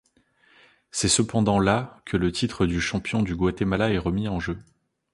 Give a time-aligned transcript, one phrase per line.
[0.89, 4.57] C'est cependant la que le titre de champion du Guatemala est remis en jeu.